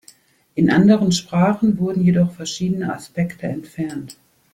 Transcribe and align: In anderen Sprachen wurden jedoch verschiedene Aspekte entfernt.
In 0.55 0.71
anderen 0.71 1.11
Sprachen 1.11 1.77
wurden 1.77 2.01
jedoch 2.03 2.31
verschiedene 2.31 2.91
Aspekte 2.91 3.45
entfernt. 3.45 4.17